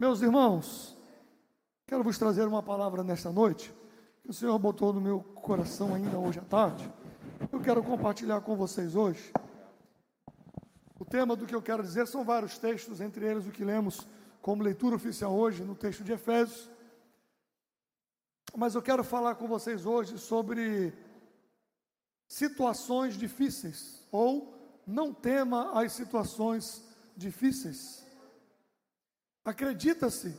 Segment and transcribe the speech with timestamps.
[0.00, 0.96] Meus irmãos,
[1.86, 3.70] quero vos trazer uma palavra nesta noite,
[4.22, 6.90] que o Senhor botou no meu coração ainda hoje à tarde.
[7.52, 9.30] Eu quero compartilhar com vocês hoje.
[10.98, 14.06] O tema do que eu quero dizer são vários textos, entre eles o que lemos
[14.40, 16.70] como leitura oficial hoje, no texto de Efésios.
[18.56, 20.94] Mas eu quero falar com vocês hoje sobre
[22.26, 26.82] situações difíceis, ou não tema as situações
[27.14, 28.09] difíceis.
[29.44, 30.36] Acredita-se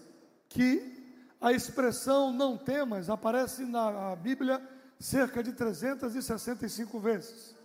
[0.48, 1.02] que
[1.40, 4.62] a expressão não temas aparece na Bíblia
[5.00, 7.56] cerca de 365 vezes,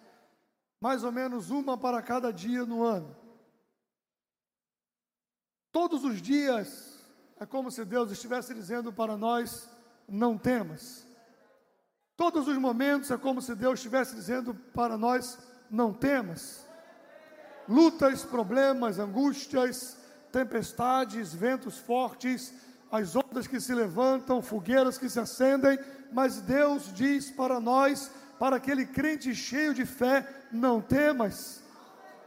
[0.81, 3.15] mais ou menos uma para cada dia no ano.
[5.71, 6.99] Todos os dias
[7.39, 9.69] é como se Deus estivesse dizendo para nós:
[10.09, 11.07] não temas.
[12.17, 15.39] Todos os momentos é como se Deus estivesse dizendo para nós:
[15.71, 16.67] não temas.
[17.69, 19.99] Lutas, problemas, angústias,
[20.37, 22.53] tempestades, ventos fortes,
[22.93, 25.79] as ondas que se levantam, fogueiras que se acendem,
[26.13, 31.63] mas Deus diz para nós, para aquele crente cheio de fé: não temas,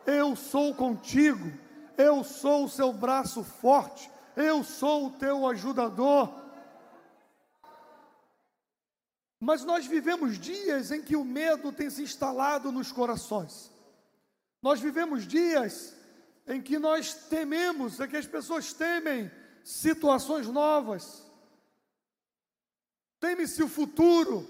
[0.07, 1.51] eu sou contigo,
[1.95, 6.33] eu sou o seu braço forte, eu sou o teu ajudador.
[9.39, 13.71] Mas nós vivemos dias em que o medo tem se instalado nos corações.
[14.63, 15.98] Nós vivemos dias
[16.47, 19.31] em que nós tememos, em que as pessoas temem
[19.63, 21.23] situações novas.
[23.19, 24.47] Teme-se o futuro,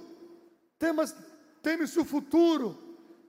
[1.62, 2.78] teme-se o futuro,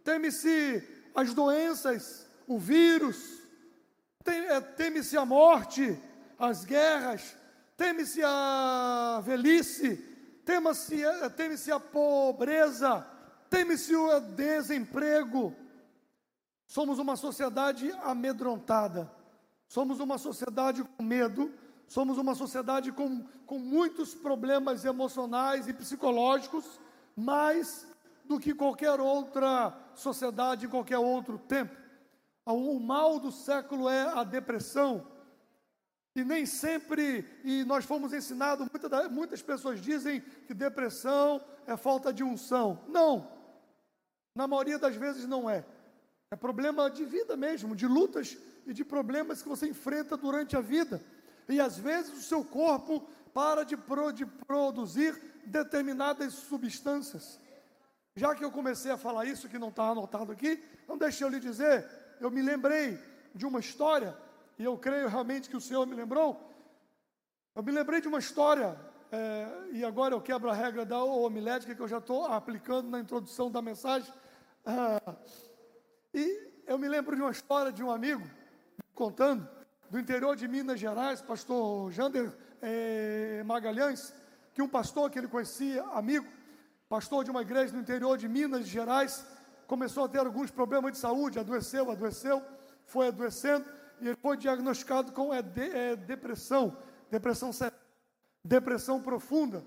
[0.05, 3.41] teme-se as doenças, o vírus,
[4.25, 5.98] é, teme-se a morte,
[6.39, 7.36] as guerras,
[7.77, 9.97] teme-se a velhice,
[10.45, 13.06] teme-se é, teme a pobreza,
[13.48, 15.56] teme-se o desemprego,
[16.71, 19.11] Somos uma sociedade amedrontada,
[19.67, 21.53] somos uma sociedade com medo,
[21.89, 26.79] somos uma sociedade com, com muitos problemas emocionais e psicológicos,
[27.17, 27.89] mais
[28.25, 31.75] do que qualquer outra sociedade em qualquer outro tempo.
[32.47, 35.05] O mal do século é a depressão.
[36.14, 42.13] E nem sempre, e nós fomos ensinados, muitas, muitas pessoas dizem que depressão é falta
[42.13, 42.85] de unção.
[42.86, 43.29] Não,
[44.36, 45.64] na maioria das vezes não é.
[46.33, 50.61] É problema de vida mesmo, de lutas e de problemas que você enfrenta durante a
[50.61, 51.02] vida.
[51.48, 53.05] E às vezes o seu corpo
[53.35, 57.41] para de, pro, de produzir determinadas substâncias.
[58.14, 61.29] Já que eu comecei a falar isso, que não está anotado aqui, não deixe eu
[61.29, 61.89] lhe dizer,
[62.20, 62.97] eu me lembrei
[63.35, 64.17] de uma história,
[64.57, 66.48] e eu creio realmente que o Senhor me lembrou.
[67.57, 68.79] Eu me lembrei de uma história,
[69.11, 73.01] é, e agora eu quebro a regra da homilética que eu já estou aplicando na
[73.01, 74.12] introdução da mensagem.
[74.64, 75.17] Ah,
[76.15, 78.23] e eu me lembro de uma história de um amigo
[78.95, 79.48] contando
[79.89, 82.33] do interior de Minas Gerais, pastor Jander
[82.63, 84.15] eh, Magalhães,
[84.53, 86.27] que um pastor que ele conhecia, amigo,
[86.89, 89.27] pastor de uma igreja no interior de Minas Gerais,
[89.67, 92.42] começou a ter alguns problemas de saúde, adoeceu, adoeceu,
[92.85, 93.65] foi adoecendo,
[94.01, 96.77] e ele foi diagnosticado com é, de, é, depressão,
[97.11, 97.53] depressão
[98.45, 99.65] depressão profunda.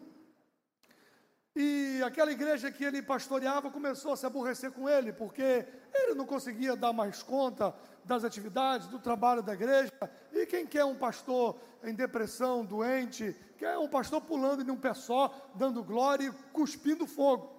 [1.56, 6.25] E aquela igreja que ele pastoreava começou a se aborrecer com ele, porque ele não
[6.25, 9.92] conseguia dar mais conta das atividades, do trabalho da igreja.
[10.31, 14.96] E quem quer um pastor em depressão, doente, quer um pastor pulando em um pé
[14.96, 17.53] só, dando glória e cuspindo fogo.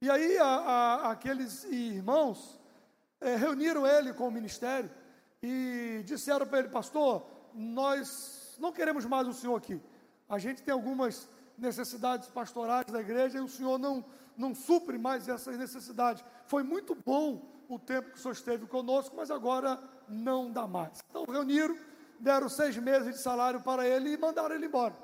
[0.00, 2.60] E aí a, a, aqueles irmãos
[3.20, 4.88] é, reuniram ele com o ministério
[5.42, 9.80] e disseram para ele, pastor, nós não queremos mais o senhor aqui.
[10.28, 11.28] A gente tem algumas
[11.58, 14.04] necessidades pastorais da igreja e o Senhor não,
[14.36, 16.24] não supre mais essas necessidades.
[16.46, 20.98] Foi muito bom o tempo que o Senhor esteve conosco, mas agora não dá mais.
[21.10, 21.76] Então reuniram,
[22.18, 24.96] deram seis meses de salário para ele e mandaram ele embora.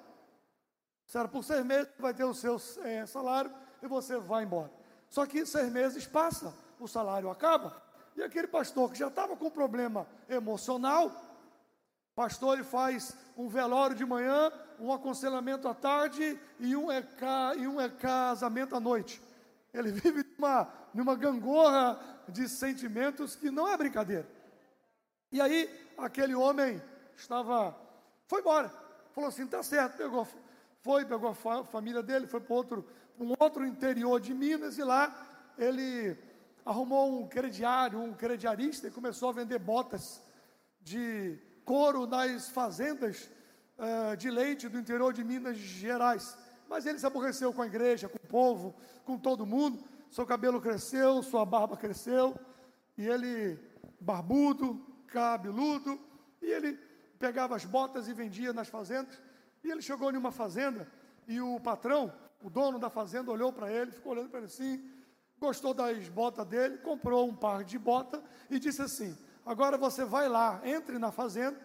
[1.05, 4.71] Disseram, por seis meses vai ter o seu é, salário e você vai embora.
[5.11, 7.83] Só que seis meses passa, o salário acaba,
[8.17, 11.13] e aquele pastor que já estava com problema emocional,
[12.15, 17.55] pastor ele faz um velório de manhã, um aconselhamento à tarde e um é, ca,
[17.57, 19.21] e um é casamento à noite.
[19.73, 21.99] Ele vive numa, numa gangorra
[22.29, 24.29] de sentimentos que não é brincadeira.
[25.33, 25.69] E aí,
[25.99, 26.81] aquele homem
[27.17, 27.77] estava,
[28.29, 28.73] foi embora,
[29.13, 30.27] falou assim: tá certo, pegou,
[30.81, 32.87] foi, pegou a fa, família dele, foi para outro,
[33.19, 35.13] um outro interior de Minas e lá
[35.59, 36.17] ele
[36.65, 40.23] arrumou um crediário, um crediarista e começou a vender botas
[40.81, 43.31] de couro nas fazendas
[43.79, 46.37] uh, de leite do interior de Minas Gerais.
[46.69, 48.75] Mas ele se aborreceu com a igreja, com o povo,
[49.05, 49.83] com todo mundo.
[50.11, 52.39] Seu cabelo cresceu, sua barba cresceu,
[52.97, 53.59] e ele,
[54.01, 56.01] barbudo, cabeludo,
[56.41, 56.79] e ele
[57.19, 59.21] pegava as botas e vendia nas fazendas.
[59.63, 60.87] E ele chegou em uma fazenda
[61.27, 62.13] e o patrão,
[62.43, 64.89] o dono da fazenda, olhou para ele, ficou olhando para ele assim,
[65.39, 70.29] gostou das botas dele, comprou um par de bota e disse assim: Agora você vai
[70.29, 71.59] lá, entre na fazenda,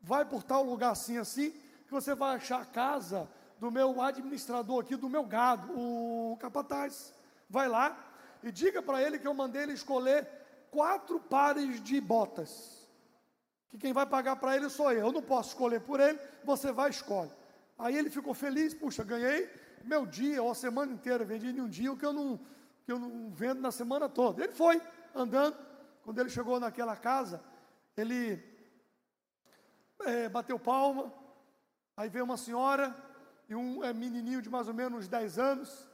[0.00, 1.50] vai por tal lugar assim, assim,
[1.86, 3.28] que você vai achar a casa
[3.58, 7.12] do meu administrador aqui, do meu gado, o capataz.
[7.48, 7.96] Vai lá
[8.42, 10.26] e diga para ele que eu mandei ele escolher
[10.70, 12.88] quatro pares de botas.
[13.68, 15.06] Que quem vai pagar para ele sou eu.
[15.06, 17.30] Eu não posso escolher por ele, você vai e escolhe.
[17.78, 19.48] Aí ele ficou feliz, puxa, ganhei
[19.84, 22.38] meu dia, ou a semana inteira, vendi em um dia o que eu não,
[22.84, 24.44] que eu não vendo na semana toda.
[24.44, 24.80] Ele foi
[25.14, 25.56] andando,
[26.02, 27.42] quando ele chegou naquela casa,
[27.96, 28.42] ele
[30.00, 31.12] é, bateu palma,
[31.96, 32.94] aí veio uma senhora,
[33.48, 35.88] e um é, menininho de mais ou menos 10 anos,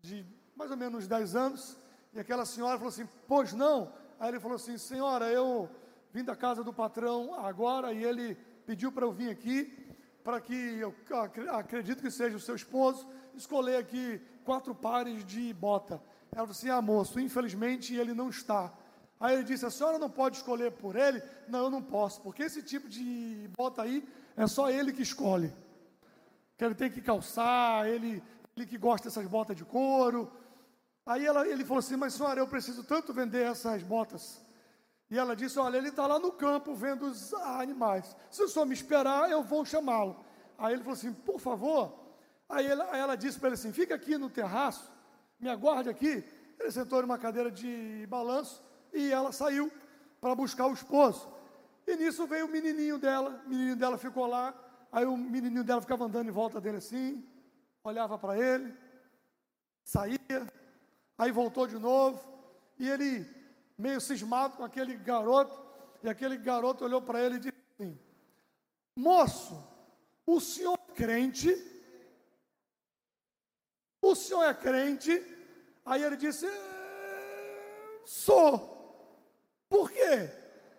[0.00, 1.78] de mais ou menos 10 anos,
[2.12, 3.92] e aquela senhora falou assim: Pois não?
[4.18, 5.70] Aí ele falou assim: Senhora, eu
[6.12, 8.34] vim da casa do patrão agora e ele
[8.66, 10.94] pediu para eu vir aqui, para que eu
[11.54, 16.02] acredito que seja o seu esposo, escolher aqui quatro pares de bota.
[16.32, 18.72] Ela falou assim: Ah, moço, infelizmente ele não está.
[19.20, 21.22] Aí ele disse: A senhora não pode escolher por ele?
[21.48, 24.06] Não, eu não posso, porque esse tipo de bota aí
[24.36, 25.52] é só ele que escolhe
[26.58, 28.20] que ele tem que calçar, ele,
[28.56, 30.30] ele que gosta dessas botas de couro.
[31.06, 34.44] Aí ela, ele falou assim: Mas senhora, eu preciso tanto vender essas botas.
[35.08, 38.16] E ela disse: Olha, ele está lá no campo vendo os animais.
[38.28, 40.16] Se o senhor me esperar, eu vou chamá-lo.
[40.58, 41.96] Aí ele falou assim: Por favor.
[42.48, 44.90] Aí ela, ela disse para ele assim: Fica aqui no terraço,
[45.38, 46.24] me aguarde aqui.
[46.58, 48.60] Ele sentou numa cadeira de balanço
[48.92, 49.70] e ela saiu
[50.20, 51.28] para buscar o esposo.
[51.86, 53.42] E nisso veio o menininho dela.
[53.44, 54.54] O menininho dela ficou lá
[54.90, 57.26] Aí o menininho dela ficava andando em volta dele assim,
[57.84, 58.74] olhava para ele,
[59.84, 60.18] saía,
[61.16, 62.20] aí voltou de novo,
[62.78, 63.26] e ele,
[63.76, 65.60] meio cismado com aquele garoto,
[66.02, 67.98] e aquele garoto olhou para ele e disse assim:
[68.96, 69.62] Moço,
[70.24, 71.54] o senhor é crente?
[74.00, 75.10] O senhor é crente?
[75.84, 78.77] Aí ele disse: é, Sou.
[79.68, 80.30] Por quê?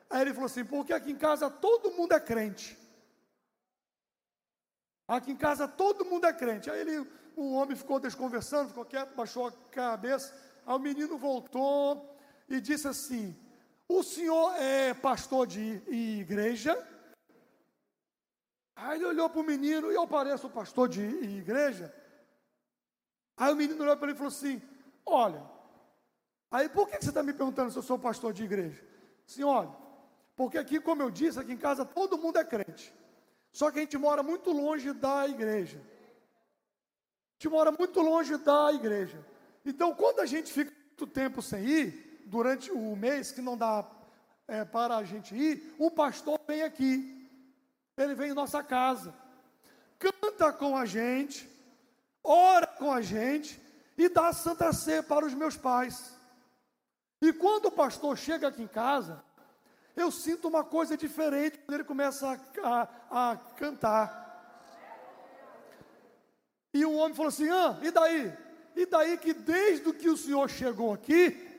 [0.09, 2.77] Aí ele falou assim: Porque aqui em casa todo mundo é crente.
[5.07, 6.69] Aqui em casa todo mundo é crente.
[6.69, 10.33] Aí ele, o homem ficou desconversando, ficou quieto, baixou a cabeça.
[10.65, 13.35] Aí o menino voltou e disse assim:
[13.87, 16.77] O senhor é pastor de igreja?
[18.75, 21.93] Aí ele olhou para o menino e eu pareço pastor de igreja.
[23.35, 24.61] Aí o menino olhou para ele e falou assim:
[25.05, 25.43] Olha,
[26.51, 28.83] aí por que você está me perguntando se eu sou pastor de igreja?
[29.43, 29.73] Olha,
[30.35, 32.93] porque aqui, como eu disse, aqui em casa todo mundo é crente.
[33.51, 35.79] Só que a gente mora muito longe da igreja.
[35.79, 39.25] A gente mora muito longe da igreja.
[39.65, 43.85] Então, quando a gente fica muito tempo sem ir, durante o mês que não dá
[44.47, 47.27] é, para a gente ir, o pastor vem aqui.
[47.97, 49.13] Ele vem em nossa casa,
[49.97, 51.49] canta com a gente,
[52.23, 53.59] ora com a gente
[53.97, 56.17] e dá Santa Sé para os meus pais.
[57.21, 59.23] E quando o pastor chega aqui em casa,
[59.95, 64.27] eu sinto uma coisa diferente quando ele começa a, a, a cantar.
[66.73, 68.33] E o homem falou assim: ah, e daí?
[68.75, 71.49] E daí que desde que o senhor chegou aqui,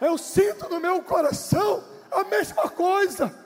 [0.00, 3.44] eu sinto no meu coração a mesma coisa.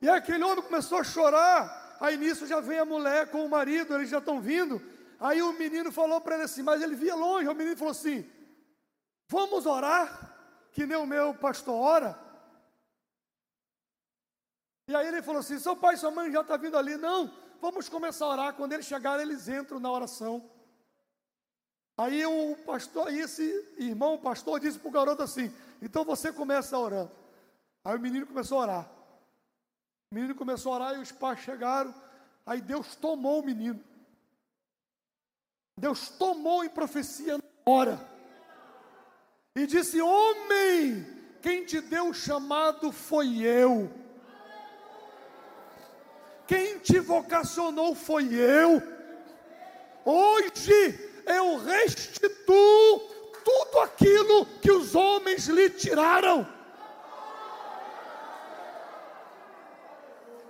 [0.00, 1.98] E aquele homem começou a chorar.
[2.00, 4.80] Aí nisso já vem a mulher com o marido, eles já estão vindo.
[5.20, 7.46] Aí o menino falou para ele assim, mas ele via longe.
[7.46, 8.28] O menino falou assim:
[9.28, 10.34] Vamos orar,
[10.72, 12.18] que nem o meu pastor ora.
[14.88, 16.96] E aí ele falou assim: seu pai e sua mãe já estão tá vindo ali.
[16.96, 18.54] Não, vamos começar a orar.
[18.54, 20.50] Quando eles chegarem, eles entram na oração.
[21.96, 23.44] Aí o pastor, esse
[23.78, 27.12] irmão, o pastor, disse para o garoto assim: então você começa orando.
[27.84, 28.90] Aí o menino começou a orar.
[30.10, 31.94] O menino começou a orar e os pais chegaram.
[32.44, 33.78] Aí Deus tomou o menino.
[35.80, 37.98] Deus tomou em profecia na hora
[39.56, 41.06] e disse: Homem,
[41.40, 43.90] quem te deu o chamado foi eu.
[46.46, 48.82] Quem te vocacionou foi eu.
[50.04, 52.98] Hoje eu restituo
[53.42, 56.46] tudo aquilo que os homens lhe tiraram.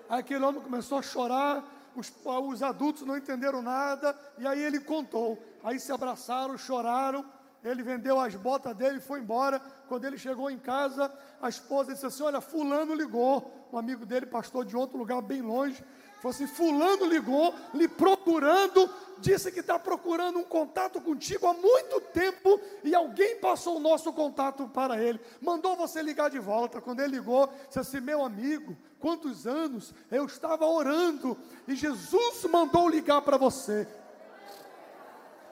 [0.09, 1.63] Aquele homem começou a chorar,
[1.95, 5.39] os, os adultos não entenderam nada, e aí ele contou.
[5.63, 7.25] Aí se abraçaram, choraram
[7.63, 9.61] ele vendeu as botas dele e foi embora.
[9.87, 14.27] Quando ele chegou em casa, a esposa disse assim: Olha, Fulano ligou, um amigo dele,
[14.27, 15.85] pastor de outro lugar bem longe,
[16.21, 22.61] Fosse fulano ligou, lhe procurando, disse que está procurando um contato contigo há muito tempo
[22.85, 25.19] e alguém passou o nosso contato para ele.
[25.41, 26.81] Mandou você ligar de volta.
[26.81, 31.37] Quando ele ligou, disse assim: Meu amigo, quantos anos eu estava orando
[31.67, 33.89] e Jesus mandou ligar para você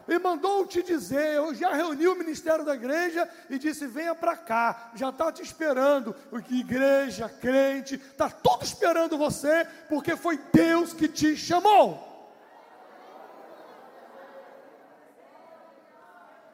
[0.09, 4.37] e mandou te dizer, eu já reuni o ministério da igreja e disse: venha para
[4.37, 6.17] cá, já está te esperando.
[6.51, 12.07] Igreja, crente, está tudo esperando você, porque foi Deus que te chamou.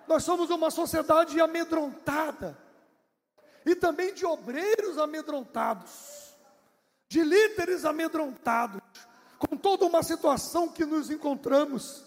[0.09, 2.59] Nós somos uma sociedade amedrontada,
[3.65, 6.35] e também de obreiros amedrontados,
[7.09, 8.83] de líderes amedrontados,
[9.39, 12.04] com toda uma situação que nos encontramos.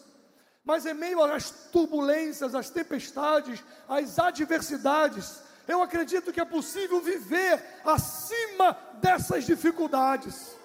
[0.67, 7.63] Mas em meio às turbulências, às tempestades, às adversidades, eu acredito que é possível viver
[7.85, 10.57] acima dessas dificuldades.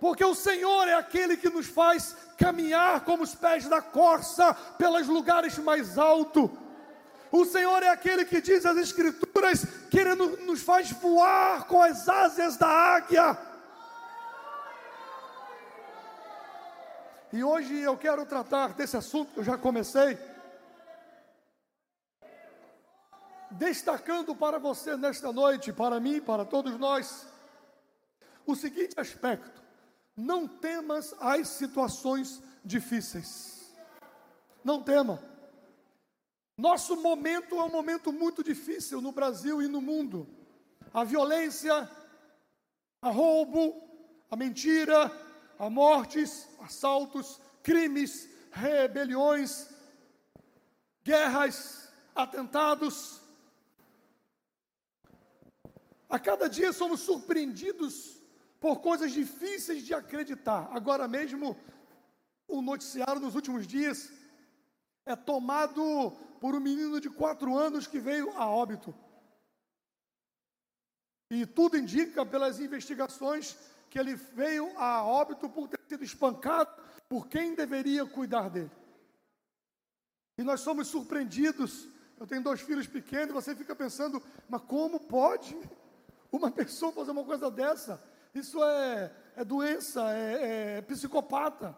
[0.00, 5.06] Porque o Senhor é aquele que nos faz caminhar como os pés da corça pelos
[5.06, 6.50] lugares mais altos.
[7.30, 12.08] O Senhor é aquele que diz as Escrituras que Ele nos faz voar com as
[12.08, 13.38] asas da águia.
[17.30, 20.18] E hoje eu quero tratar desse assunto que eu já comecei,
[23.50, 27.26] destacando para você nesta noite, para mim, para todos nós,
[28.46, 29.62] o seguinte aspecto:
[30.16, 33.74] não temas as situações difíceis.
[34.64, 35.22] Não tema.
[36.56, 40.26] Nosso momento é um momento muito difícil no Brasil e no mundo.
[40.92, 41.88] A violência,
[43.02, 43.80] a roubo,
[44.30, 45.12] a mentira,
[45.58, 49.68] a mortes, assaltos, crimes, rebeliões,
[51.02, 53.20] guerras, atentados.
[56.08, 58.22] A cada dia somos surpreendidos
[58.60, 60.68] por coisas difíceis de acreditar.
[60.72, 61.56] Agora mesmo,
[62.46, 64.10] o noticiário nos últimos dias
[65.04, 68.94] é tomado por um menino de quatro anos que veio a óbito.
[71.30, 73.56] E tudo indica, pelas investigações,
[73.88, 76.70] que ele veio a óbito por ter sido espancado
[77.08, 78.70] por quem deveria cuidar dele.
[80.36, 81.88] E nós somos surpreendidos.
[82.18, 85.56] Eu tenho dois filhos pequenos, você fica pensando, mas como pode
[86.30, 88.02] uma pessoa fazer uma coisa dessa?
[88.34, 91.76] Isso é, é doença, é, é psicopata.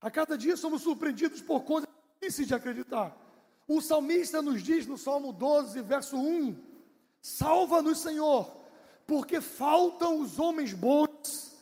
[0.00, 1.88] A cada dia somos surpreendidos por coisas
[2.20, 3.16] difíceis de acreditar.
[3.68, 6.69] O salmista nos diz no Salmo 12, verso 1:
[7.22, 8.50] Salva-nos, Senhor,
[9.06, 11.52] porque faltam os homens bons,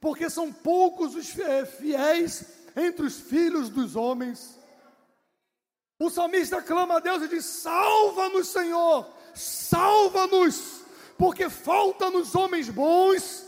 [0.00, 1.28] porque são poucos os
[1.78, 2.44] fiéis
[2.76, 4.58] entre os filhos dos homens.
[5.98, 10.82] O salmista clama a Deus e diz: Salva-nos, Senhor, salva-nos,
[11.16, 13.46] porque faltam-nos homens bons,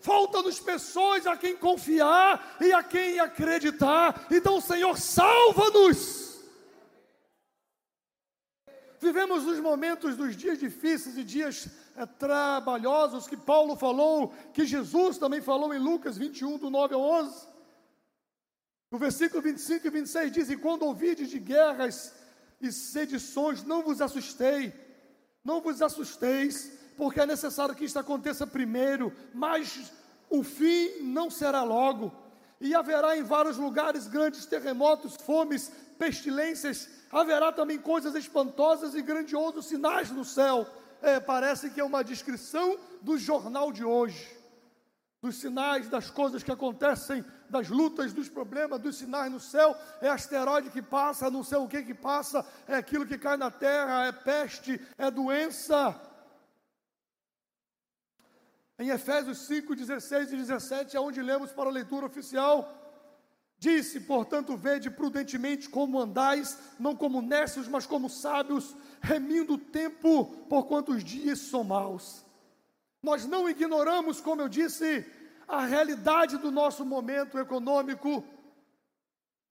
[0.00, 4.26] faltam-nos pessoas a quem confiar e a quem acreditar.
[4.30, 6.29] Então, Senhor, salva-nos.
[9.00, 15.16] Vivemos os momentos dos dias difíceis e dias é, trabalhosos que Paulo falou, que Jesus
[15.16, 17.48] também falou em Lucas 21, do 9 ao 11.
[18.90, 22.12] No versículo 25 e 26 diz: E quando ouvides de guerras
[22.60, 24.70] e sedições, não vos assustei,
[25.42, 29.90] não vos assusteis, porque é necessário que isto aconteça primeiro, mas
[30.28, 32.12] o fim não será logo.
[32.60, 39.66] E haverá em vários lugares grandes terremotos, fomes, pestilências, haverá também coisas espantosas e grandiosos
[39.66, 40.66] sinais no céu.
[41.02, 44.28] É, parece que é uma descrição do jornal de hoje,
[45.20, 49.74] dos sinais, das coisas que acontecem, das lutas, dos problemas, dos sinais no céu.
[50.00, 53.50] É asteroide que passa, não sei o que que passa, é aquilo que cai na
[53.50, 55.98] terra, é peste, é doença.
[58.78, 62.79] Em Efésios 5, 16 e 17, é onde lemos para a leitura oficial.
[63.60, 70.24] Disse, portanto, vede prudentemente como andais, não como necios, mas como sábios, remindo o tempo,
[70.48, 72.24] por quantos dias são maus.
[73.02, 75.04] Nós não ignoramos, como eu disse,
[75.46, 78.24] a realidade do nosso momento econômico.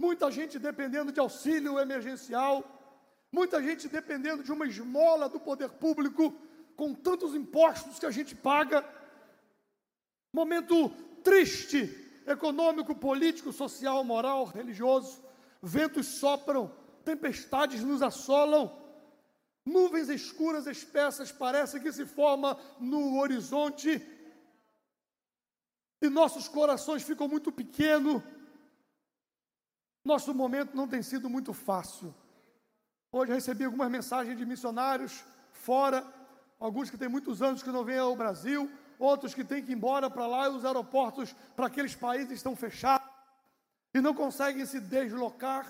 [0.02, 2.64] Muita gente dependendo de auxílio emergencial,
[3.32, 6.34] muita gente dependendo de uma esmola do poder público,
[6.76, 8.84] com tantos impostos que a gente paga.
[10.34, 10.90] Momento
[11.24, 15.22] triste econômico, político, social, moral, religioso.
[15.62, 16.72] Ventos sopram,
[17.04, 18.72] tempestades nos assolam,
[19.66, 24.02] nuvens escuras espessas parecem que se formam no horizonte,
[26.02, 28.24] e nossos corações ficam muito pequenos.
[30.04, 32.16] Nosso momento não tem sido muito fácil.
[33.12, 36.06] Hoje recebi algumas mensagens de missionários fora,
[36.60, 39.76] alguns que têm muitos anos que não vêm ao Brasil, outros que têm que ir
[39.76, 43.08] embora para lá e os aeroportos para aqueles países estão fechados
[43.94, 45.66] e não conseguem se deslocar.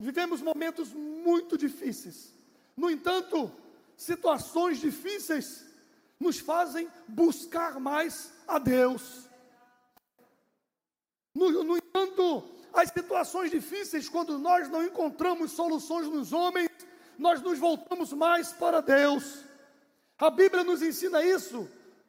[0.00, 2.34] Vivemos momentos muito difíceis.
[2.76, 3.50] No entanto,
[3.96, 5.64] situações difíceis
[6.18, 9.28] nos fazem buscar mais a Deus.
[11.34, 16.68] No, no entanto, as situações difíceis, quando nós não encontramos soluções nos homens,
[17.16, 19.44] nós nos voltamos mais para Deus.
[20.18, 21.68] A Bíblia nos ensina isso,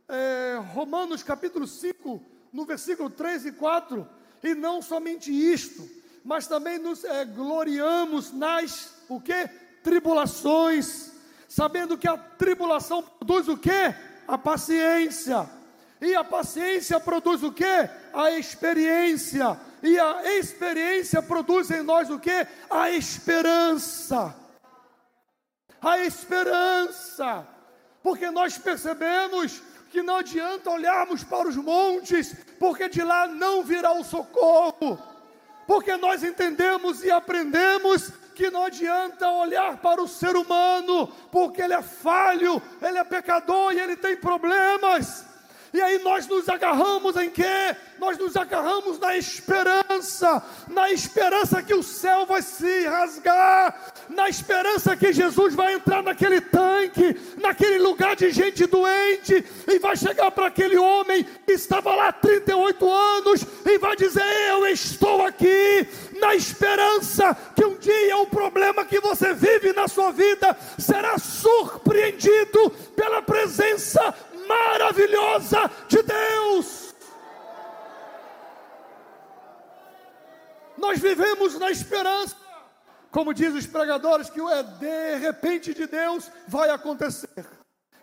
[0.09, 4.07] é, Romanos capítulo 5, no versículo 3 e 4.
[4.43, 5.87] E não somente isto,
[6.23, 9.47] mas também nos é, gloriamos nas o que?
[9.83, 11.11] Tribulações,
[11.47, 13.95] sabendo que a tribulação produz o que?
[14.27, 15.49] A paciência.
[16.01, 17.89] E a paciência produz o que?
[18.13, 19.59] A experiência.
[19.83, 22.47] E a experiência produz em nós o que?
[22.69, 24.35] A esperança.
[25.81, 27.47] A esperança.
[28.01, 33.91] Porque nós percebemos que não adianta olharmos para os montes, porque de lá não virá
[33.93, 34.99] o socorro.
[35.65, 41.73] Porque nós entendemos e aprendemos que não adianta olhar para o ser humano, porque ele
[41.73, 45.25] é falho, ele é pecador e ele tem problemas.
[45.73, 47.75] E aí nós nos agarramos em quê?
[47.99, 54.95] Nós nos agarramos na esperança, na esperança que o céu vai se rasgar, na esperança
[54.95, 60.47] que Jesus vai entrar naquele tanque, naquele lugar de gente doente, e vai chegar para
[60.47, 65.87] aquele homem que estava lá há 38 anos, e vai dizer: Eu estou aqui,
[66.19, 72.69] na esperança que um dia o problema que você vive na sua vida será surpreendido
[72.95, 74.13] pela presença
[74.49, 76.95] maravilhosa de Deus.
[80.77, 82.35] Nós vivemos na esperança,
[83.11, 87.45] como diz os pregadores, que o é de repente de Deus vai acontecer.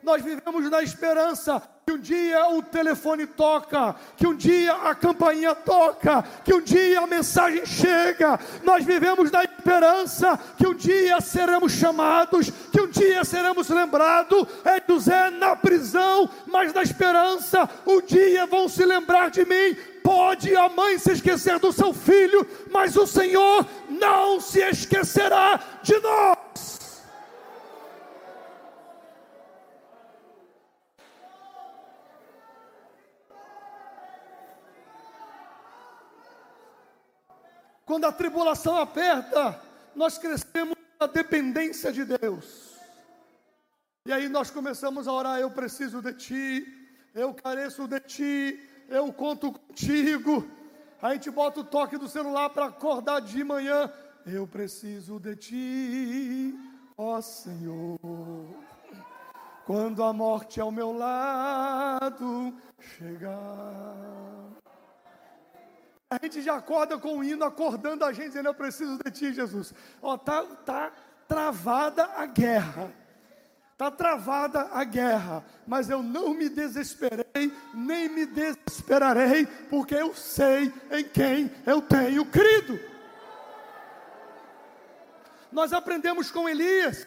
[0.03, 5.55] Nós vivemos na esperança que um dia o telefone toca, que um dia a campainha
[5.55, 8.39] toca, que um dia a mensagem chega.
[8.63, 14.47] Nós vivemos na esperança que um dia seremos chamados, que um dia seremos lembrados.
[14.65, 19.77] É José na prisão, mas na esperança, um dia vão se lembrar de mim.
[20.05, 25.99] Pode a mãe se esquecer do seu filho, mas o Senhor não se esquecerá de
[25.99, 26.66] nós.
[37.97, 39.59] Quando a tribulação aperta,
[39.95, 42.75] nós crescemos na dependência de Deus.
[44.05, 46.67] E aí nós começamos a orar: Eu preciso de Ti,
[47.15, 50.47] eu careço de Ti, eu conto contigo.
[51.01, 53.91] A gente bota o toque do celular para acordar de manhã.
[54.27, 56.55] Eu preciso de Ti,
[56.99, 57.99] ó Senhor.
[59.65, 64.56] Quando a morte ao meu lado chegar.
[66.09, 69.33] A gente já acorda com o hino, acordando a gente, dizendo: Eu preciso de ti,
[69.33, 69.75] Jesus.
[70.01, 70.93] Ó, tá, tá
[71.27, 72.93] travada a guerra.
[73.73, 80.73] Está travada a guerra, mas eu não me desesperei, nem me desesperarei, porque eu sei
[80.91, 82.81] em quem eu tenho crido.
[85.53, 87.07] Nós aprendemos com Elias,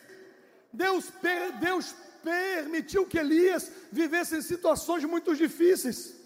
[0.71, 1.12] Deus,
[1.59, 6.18] Deus permitiu que Elias vivesse em situações muito difíceis.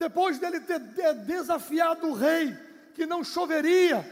[0.00, 0.78] Depois dele ter
[1.26, 2.56] desafiado o rei,
[2.94, 4.02] que não choveria,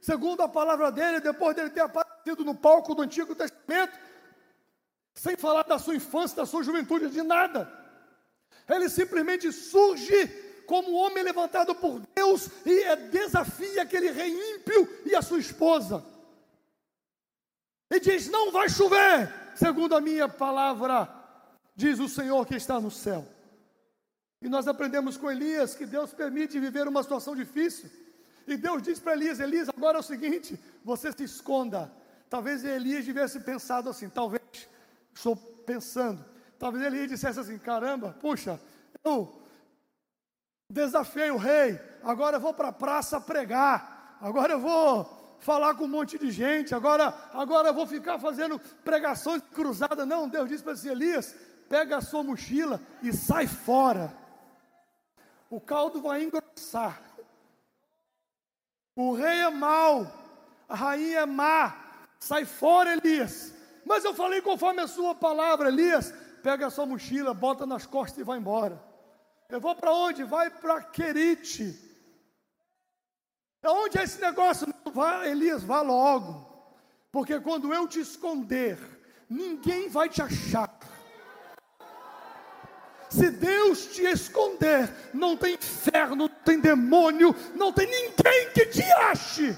[0.00, 3.98] segundo a palavra dele, depois dele ter aparecido no palco do Antigo Testamento,
[5.12, 7.68] sem falar da sua infância, da sua juventude, de nada.
[8.68, 10.28] Ele simplesmente surge
[10.68, 16.04] como homem levantado por Deus e é desafia aquele rei ímpio e a sua esposa.
[17.90, 21.12] E diz: Não vai chover, segundo a minha palavra,
[21.74, 23.33] diz o Senhor que está no céu.
[24.40, 27.90] E nós aprendemos com Elias que Deus permite viver uma situação difícil.
[28.46, 31.90] E Deus diz para Elias: Elias, agora é o seguinte, você se esconda.
[32.28, 34.42] Talvez Elias tivesse pensado assim, talvez,
[35.14, 36.24] estou pensando,
[36.58, 38.60] talvez Elias dissesse assim: caramba, puxa,
[39.02, 39.42] eu
[40.70, 45.84] desafiei o rei, agora eu vou para a praça pregar, agora eu vou falar com
[45.84, 50.06] um monte de gente, agora, agora eu vou ficar fazendo pregações cruzadas.
[50.06, 51.34] Não, Deus disse para Elias:
[51.68, 54.23] pega a sua mochila e sai fora
[55.54, 57.00] o caldo vai engrossar.
[58.96, 60.12] O rei é mau,
[60.68, 61.76] a rainha é má.
[62.18, 63.52] Sai fora, Elias.
[63.84, 66.12] Mas eu falei conforme a sua palavra, Elias.
[66.42, 68.82] Pega a sua mochila, bota nas costas e vai embora.
[69.48, 70.24] Eu vou para onde?
[70.24, 71.78] Vai para Querite.
[73.62, 74.66] É onde é esse negócio?
[74.92, 76.52] Vai, Elias, vá logo.
[77.12, 78.78] Porque quando eu te esconder,
[79.28, 80.68] ninguém vai te achar.
[83.14, 88.82] Se Deus te esconder, não tem inferno, não tem demônio, não tem ninguém que te
[88.82, 89.56] ache.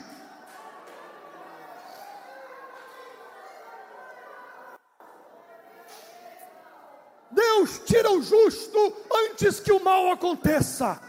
[7.30, 8.94] Deus tira o justo
[9.30, 11.00] antes que o mal aconteça.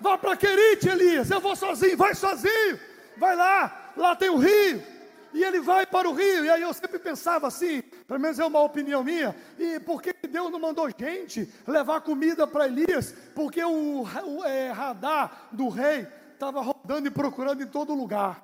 [0.00, 1.30] Vá para Querite, Elias.
[1.30, 2.80] Eu vou sozinho, vai sozinho.
[3.16, 4.97] Vai lá, lá tem o rio.
[5.32, 6.44] E ele vai para o rio.
[6.44, 9.34] E aí eu sempre pensava assim, pelo menos é uma opinião minha.
[9.58, 13.14] E por que Deus não mandou gente levar comida para Elias?
[13.34, 18.42] Porque o, o é, radar do rei estava rodando e procurando em todo lugar.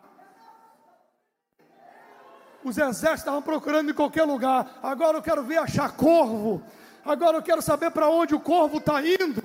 [2.65, 4.79] Os exércitos estavam procurando em qualquer lugar.
[4.83, 6.63] Agora eu quero ver achar corvo.
[7.05, 9.43] Agora eu quero saber para onde o corvo está indo.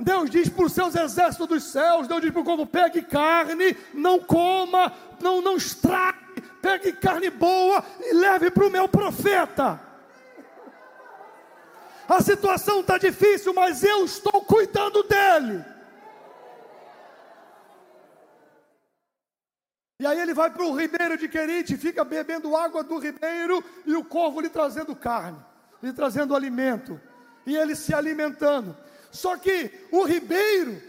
[0.00, 3.76] Deus diz para os seus exércitos dos céus, Deus diz para o corvo, pegue carne,
[3.92, 9.80] não coma, não, não estrague, pegue carne boa e leve para o meu profeta.
[12.08, 15.64] A situação está difícil, mas eu estou cuidando dele.
[20.00, 23.94] E aí ele vai para o ribeiro de Querite, fica bebendo água do ribeiro e
[23.94, 25.38] o corvo lhe trazendo carne,
[25.82, 26.98] lhe trazendo alimento.
[27.46, 28.74] E ele se alimentando.
[29.10, 30.80] Só que o ribeiro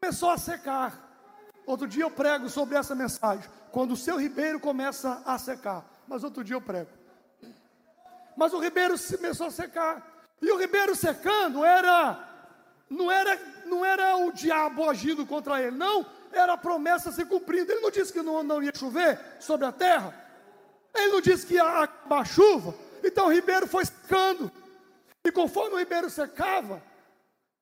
[0.00, 1.00] começou a secar.
[1.66, 3.48] Outro dia eu prego sobre essa mensagem.
[3.72, 5.84] Quando o seu ribeiro começa a secar.
[6.06, 6.90] Mas outro dia eu prego.
[8.36, 10.26] Mas o ribeiro começou a secar.
[10.42, 12.30] E o ribeiro secando era
[12.90, 17.72] não era não era o diabo agindo contra ele, não, era a promessa se cumprindo.
[17.72, 20.14] Ele não disse que não, não ia chover sobre a terra.
[20.94, 22.74] Ele não disse que ia acabar a chuva.
[23.02, 24.50] Então o ribeiro foi secando.
[25.24, 26.82] E conforme o ribeiro secava,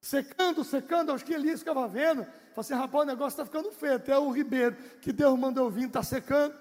[0.02, 2.24] secando, secando, acho que Elias ficava vendo.
[2.24, 3.94] Falei assim, rapaz, o negócio está ficando feio.
[3.94, 6.54] Até o ribeiro que Deus mandou vir está secando.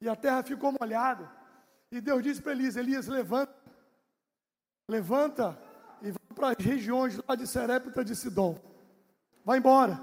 [0.00, 1.30] E a terra ficou molhada.
[1.90, 3.54] E Deus disse para Elias: Elias, levanta.
[4.88, 5.58] Levanta
[6.00, 8.58] e vai para as regiões lá de Serepta de Sidom.
[9.44, 10.00] Vai embora.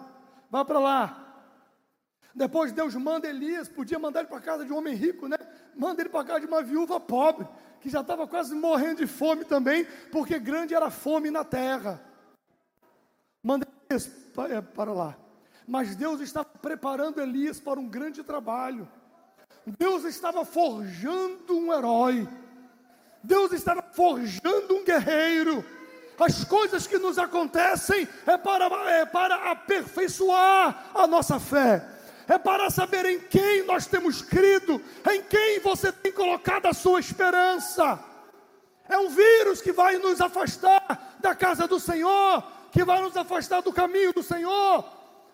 [0.49, 1.25] Vai para lá.
[2.33, 5.37] Depois Deus manda Elias, podia mandar ele para casa de um homem rico, né?
[5.75, 7.47] Manda ele para casa de uma viúva pobre,
[7.81, 12.01] que já estava quase morrendo de fome também, porque grande era a fome na terra.
[13.91, 15.17] É, para lá.
[15.67, 18.87] Mas Deus estava preparando Elias para um grande trabalho.
[19.65, 22.29] Deus estava forjando um herói.
[23.23, 25.65] Deus estava forjando um guerreiro.
[26.19, 31.83] As coisas que nos acontecem é para, é para aperfeiçoar a nossa fé
[32.27, 34.79] é para saber em quem nós temos crido,
[35.11, 37.99] em quem você tem colocado a sua esperança.
[38.87, 43.61] É um vírus que vai nos afastar da casa do Senhor, que vai nos afastar
[43.61, 44.85] do caminho do Senhor.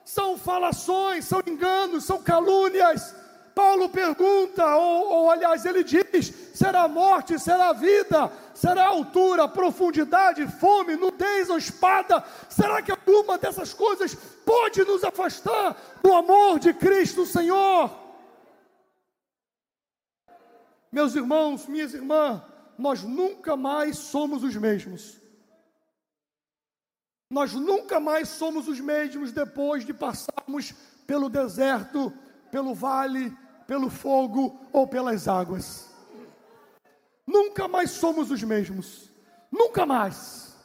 [0.04, 3.16] São falações, são enganos, são calúnias.
[3.56, 10.98] Paulo pergunta, ou, ou aliás, ele diz: será morte, será vida, será altura, profundidade, fome,
[10.98, 12.24] nudez ou espada?
[12.50, 14.14] Será que alguma dessas coisas
[14.46, 17.90] pode nos afastar do amor de Cristo Senhor?
[20.92, 22.42] Meus irmãos, minhas irmãs,
[22.78, 25.25] nós nunca mais somos os mesmos.
[27.36, 30.72] Nós nunca mais somos os mesmos depois de passarmos
[31.06, 32.10] pelo deserto,
[32.50, 33.30] pelo vale,
[33.68, 35.94] pelo fogo ou pelas águas.
[37.28, 39.12] Nunca mais somos os mesmos.
[39.52, 40.56] Nunca mais.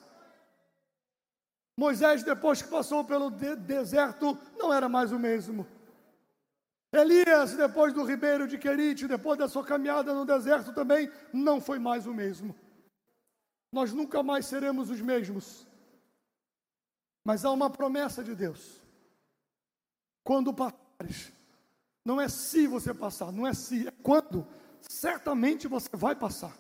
[1.77, 5.67] Moisés, depois que passou pelo de deserto, não era mais o mesmo.
[6.93, 11.81] Elias, depois do ribeiro de Querite, depois da sua caminhada no deserto também, não foi
[11.81, 12.55] mais o mesmo.
[13.73, 15.69] Nós nunca mais seremos os mesmos.
[17.31, 18.81] Mas há uma promessa de Deus.
[20.25, 21.33] Quando passares
[22.05, 24.45] não é se você passar, não é se, é quando.
[24.81, 26.53] Certamente você vai passar.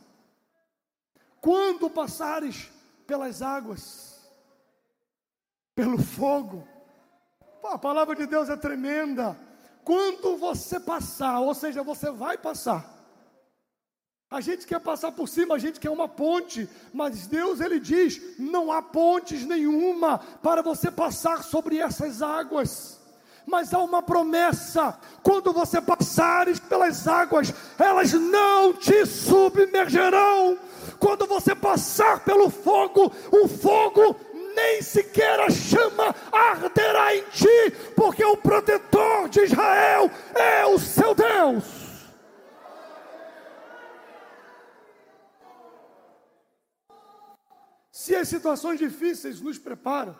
[1.40, 2.70] Quando passares
[3.04, 4.30] pelas águas,
[5.74, 6.64] pelo fogo,
[7.64, 9.36] a palavra de Deus é tremenda.
[9.82, 12.88] Quando você passar, ou seja, você vai passar.
[14.30, 18.38] A gente quer passar por cima, a gente quer uma ponte, mas Deus ele diz:
[18.38, 23.00] não há pontes nenhuma para você passar sobre essas águas
[23.50, 30.56] mas há uma promessa: quando você passares pelas águas, elas não te submergerão.
[30.98, 34.16] Quando você passar pelo fogo, o fogo
[34.54, 41.14] nem sequer a chama arderá em ti, porque o protetor de Israel é o seu
[41.14, 41.79] Deus.
[48.00, 50.16] Se as situações difíceis nos preparam,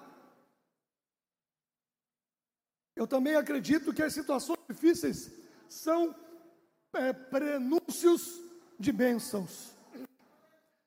[2.94, 5.32] eu também acredito que as situações difíceis
[5.66, 6.14] são
[6.92, 8.38] é, prenúncios
[8.78, 9.72] de bênçãos.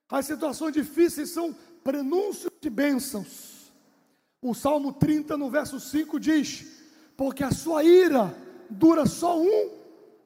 [0.08, 1.51] As situações difíceis são
[1.84, 3.73] prenúncios de bênçãos.
[4.39, 6.86] O Salmo 30, no verso 5, diz:
[7.17, 8.38] Porque a sua ira
[8.69, 9.71] dura só um,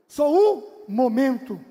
[0.05, 1.61] só um momento.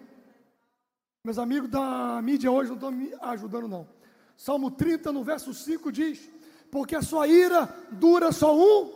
[1.22, 3.95] Meus amigos da mídia hoje não estão me ajudando, não.
[4.36, 6.30] Salmo 30, no verso 5, diz:
[6.70, 8.92] Porque a sua ira dura só um.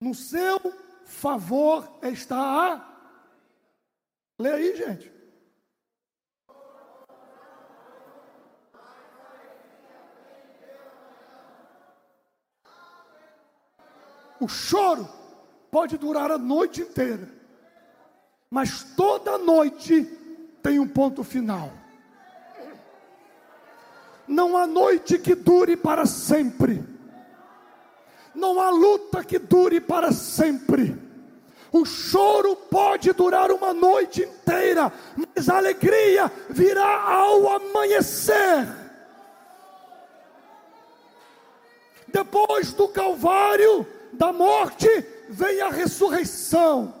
[0.00, 0.60] No seu
[1.04, 2.96] favor está a.
[4.38, 5.16] Lê aí, gente.
[14.38, 15.08] O choro
[15.70, 17.28] pode durar a noite inteira,
[18.50, 20.04] mas toda noite
[20.66, 21.72] tem um ponto final.
[24.26, 26.82] Não há noite que dure para sempre.
[28.34, 31.00] Não há luta que dure para sempre.
[31.70, 38.66] O choro pode durar uma noite inteira, mas a alegria virá ao amanhecer.
[42.08, 44.88] Depois do Calvário, da morte,
[45.28, 46.92] vem a ressurreição.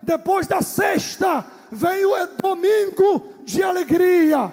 [0.00, 4.52] Depois da sexta, vem o domingo de alegria.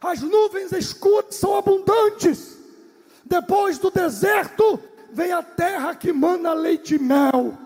[0.00, 2.58] As nuvens escuras são abundantes.
[3.24, 4.78] Depois do deserto,
[5.10, 7.56] vem a terra que mana leite e mel.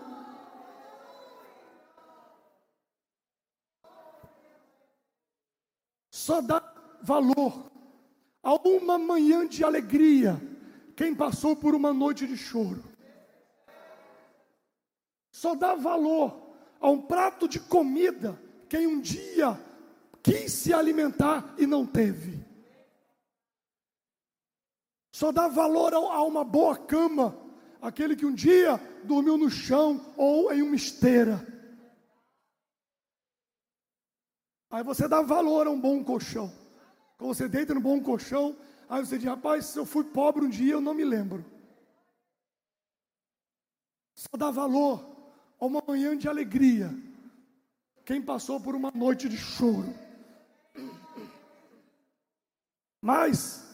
[6.10, 6.62] Só dá
[7.02, 7.70] valor
[8.42, 10.40] a uma manhã de alegria
[10.94, 12.82] quem passou por uma noite de choro.
[15.30, 16.47] Só dá valor
[16.80, 19.58] a um prato de comida quem um dia
[20.22, 22.46] quis se alimentar e não teve.
[25.12, 27.36] Só dá valor a uma boa cama
[27.80, 31.46] aquele que um dia dormiu no chão ou em uma esteira.
[34.70, 36.52] Aí você dá valor a um bom colchão.
[37.16, 38.56] Quando você deita no bom colchão,
[38.88, 41.44] aí você diz, rapaz, se eu fui pobre um dia, eu não me lembro.
[44.14, 45.17] Só dá valor
[45.66, 46.94] uma manhã de alegria.
[48.04, 49.92] Quem passou por uma noite de choro.
[53.00, 53.64] Mas,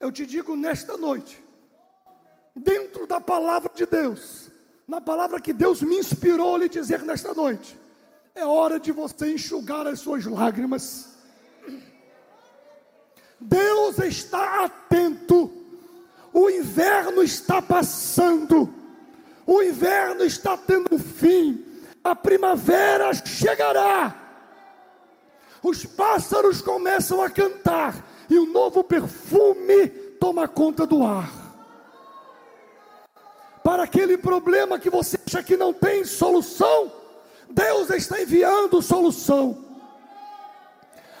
[0.00, 1.42] eu te digo nesta noite,
[2.54, 4.50] dentro da palavra de Deus,
[4.86, 7.78] na palavra que Deus me inspirou a lhe dizer nesta noite,
[8.34, 11.16] é hora de você enxugar as suas lágrimas.
[13.40, 15.52] Deus está atento.
[16.32, 18.75] O inverno está passando.
[19.46, 21.64] O inverno está tendo fim.
[22.02, 24.14] A primavera chegará.
[25.62, 29.88] Os pássaros começam a cantar e um novo perfume
[30.20, 31.30] toma conta do ar.
[33.62, 36.92] Para aquele problema que você acha que não tem solução,
[37.50, 39.64] Deus está enviando solução.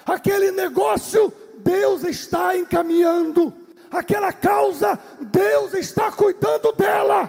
[0.04, 3.52] Aquele negócio, Deus está encaminhando.
[3.90, 7.28] Aquela causa, Deus está cuidando dela.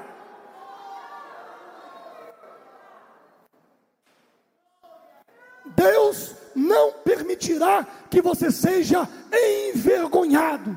[5.77, 10.75] Deus não permitirá que você seja envergonhado.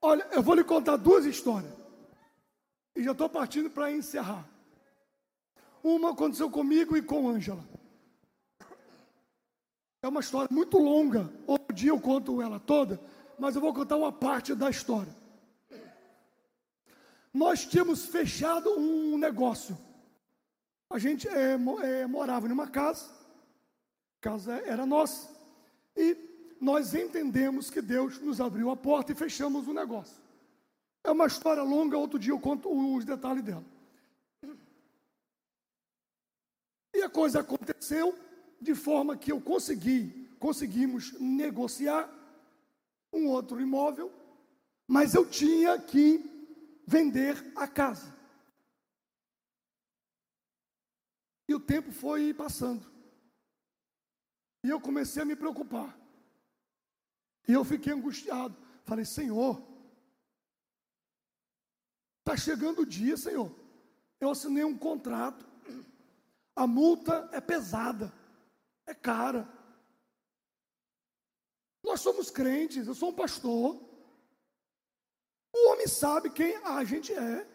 [0.00, 1.72] Olha, eu vou lhe contar duas histórias.
[2.94, 4.48] E já estou partindo para encerrar.
[5.82, 7.64] Uma aconteceu comigo e com Ângela.
[10.00, 11.28] É uma história muito longa.
[11.46, 13.00] Outro dia eu conto ela toda,
[13.36, 15.23] mas eu vou contar uma parte da história.
[17.34, 19.76] Nós tínhamos fechado um negócio.
[20.88, 25.28] A gente é, é, morava numa casa, a casa era nossa,
[25.96, 26.16] e
[26.60, 30.16] nós entendemos que Deus nos abriu a porta e fechamos o negócio.
[31.02, 33.64] É uma história longa, outro dia eu conto os detalhes dela.
[36.94, 38.16] E a coisa aconteceu
[38.60, 42.08] de forma que eu consegui, conseguimos negociar
[43.12, 44.12] um outro imóvel,
[44.86, 46.33] mas eu tinha que
[46.86, 48.14] vender a casa.
[51.48, 52.90] E o tempo foi passando.
[54.64, 55.98] E eu comecei a me preocupar.
[57.46, 58.56] E eu fiquei angustiado.
[58.84, 59.62] Falei, Senhor,
[62.20, 63.54] está chegando o dia, Senhor.
[64.18, 65.46] Eu assinei um contrato.
[66.56, 68.12] A multa é pesada,
[68.86, 69.48] é cara.
[71.82, 73.83] Nós somos crentes, eu sou um pastor.
[75.54, 77.46] O homem sabe quem a gente é.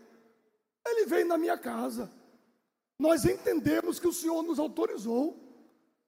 [0.88, 2.10] Ele vem na minha casa.
[2.98, 5.38] Nós entendemos que o Senhor nos autorizou.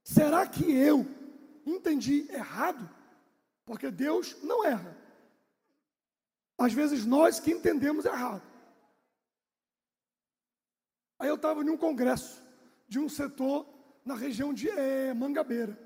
[0.02, 1.06] Será que eu
[1.66, 2.90] entendi errado?
[3.66, 4.98] Porque Deus não erra.
[6.58, 8.44] Às vezes nós que entendemos errado.
[11.20, 12.42] Aí eu estava em um congresso
[12.88, 13.68] de um setor
[14.06, 15.78] na região de é, Mangabeira.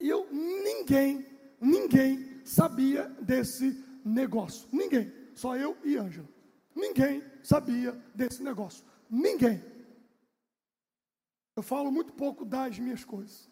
[0.00, 1.26] E eu, ninguém,
[1.60, 4.68] ninguém sabia desse negócio.
[4.72, 5.12] Ninguém.
[5.34, 6.28] Só eu e Ângela.
[6.74, 8.84] Ninguém sabia desse negócio.
[9.10, 9.62] Ninguém.
[11.54, 13.50] Eu falo muito pouco das minhas coisas.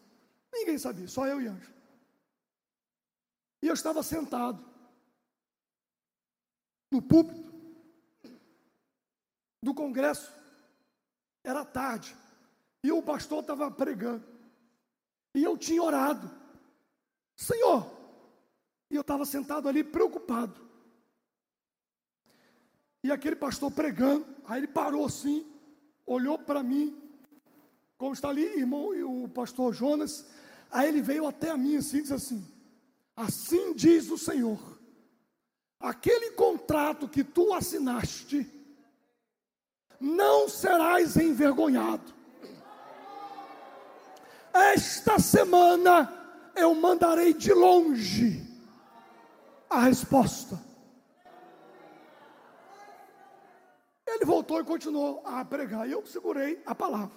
[0.51, 1.75] Ninguém sabia, só eu e Ângela.
[3.61, 4.65] E eu estava sentado
[6.91, 7.51] no púlpito
[9.61, 10.31] do congresso.
[11.43, 12.15] Era tarde.
[12.83, 14.25] E o pastor estava pregando.
[15.35, 16.31] E eu tinha orado.
[17.35, 17.96] Senhor.
[18.89, 20.67] E eu estava sentado ali preocupado.
[23.03, 25.45] E aquele pastor pregando, aí ele parou assim,
[26.05, 26.97] olhou para mim,
[27.97, 28.89] como está ali, irmão,
[29.23, 30.25] o pastor Jonas,
[30.69, 32.47] aí ele veio até a mim assim, e disse assim:
[33.15, 34.79] Assim diz o Senhor,
[35.79, 38.49] aquele contrato que tu assinaste,
[39.99, 42.13] não serás envergonhado.
[44.53, 48.46] Esta semana eu mandarei de longe
[49.69, 50.59] a resposta.
[54.05, 55.87] Ele voltou e continuou a pregar.
[55.87, 57.15] E eu segurei a palavra.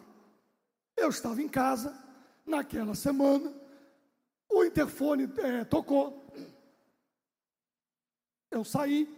[0.97, 1.97] Eu estava em casa
[2.45, 3.55] naquela semana.
[4.51, 6.27] O interfone é, tocou.
[8.51, 9.09] Eu saí,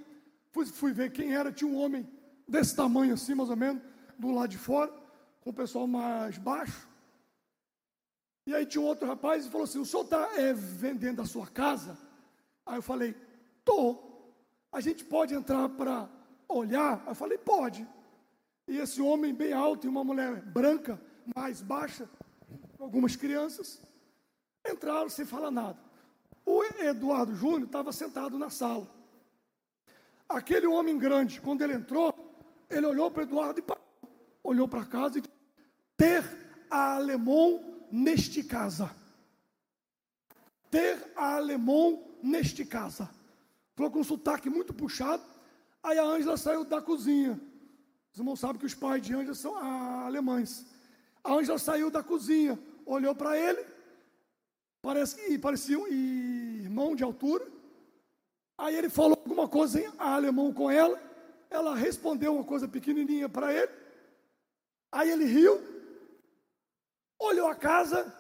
[0.51, 1.51] fui, fui ver quem era.
[1.51, 2.09] Tinha um homem
[2.47, 3.83] desse tamanho assim, mais ou menos,
[4.19, 4.93] do lado de fora,
[5.41, 6.87] com o pessoal mais baixo.
[8.47, 11.27] E aí tinha um outro rapaz e falou assim: O senhor está é, vendendo a
[11.27, 11.97] sua casa?
[12.67, 13.15] Aí eu falei:
[13.65, 14.11] Tô.
[14.71, 16.09] A gente pode entrar para
[16.49, 17.03] olhar?
[17.07, 17.87] Eu falei: Pode.
[18.67, 21.01] E esse homem bem alto e uma mulher branca,
[21.35, 22.09] mais baixa,
[22.79, 23.83] algumas crianças,
[24.71, 25.79] entraram sem falar nada.
[26.45, 28.89] O Eduardo Júnior estava sentado na sala.
[30.29, 32.15] Aquele homem grande, quando ele entrou,
[32.71, 33.83] ele olhou para Eduardo e parou.
[34.43, 35.35] olhou para casa e disse:
[35.97, 36.25] Ter
[36.71, 38.91] a alemão neste casa.
[40.73, 43.11] Ter a alemão neste casa.
[43.77, 45.23] Falou com um sotaque muito puxado.
[45.83, 47.39] Aí a Ângela saiu da cozinha.
[48.11, 50.65] Os irmãos sabem que os pais de Ângela são ah, alemães.
[51.23, 53.63] A Ângela saiu da cozinha, olhou para ele,
[54.81, 57.47] parece que parecia um irmão de altura.
[58.57, 60.99] Aí ele falou alguma coisa em alemão com ela.
[61.51, 63.73] Ela respondeu uma coisa pequenininha para ele.
[64.91, 65.61] Aí ele riu,
[67.19, 68.11] olhou a casa,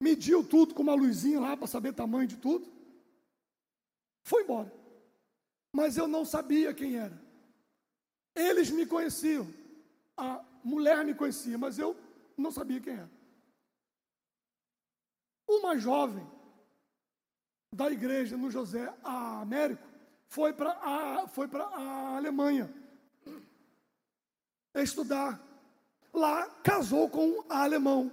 [0.00, 2.70] mediu tudo com uma luzinha lá para saber o tamanho de tudo.
[4.24, 4.72] Foi embora.
[5.72, 7.20] Mas eu não sabia quem era.
[8.34, 9.46] Eles me conheciam.
[10.16, 11.96] A mulher me conhecia, mas eu
[12.36, 13.10] não sabia quem era.
[15.48, 16.26] Uma jovem
[17.74, 19.86] da igreja no José Américo
[20.26, 22.72] foi para a, foi a Alemanha
[24.82, 25.40] estudar.
[26.12, 28.12] Lá casou com um alemão,